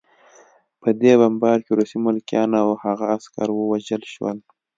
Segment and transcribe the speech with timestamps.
[0.81, 4.37] په دې بمبار کې روسي ملکیان او هغه عسکر ووژل شول